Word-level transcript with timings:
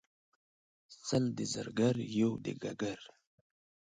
سل 1.07 1.23
د 1.37 1.37
زرګر 1.53 1.95
یو 2.19 2.31
دګګر. 2.43 2.99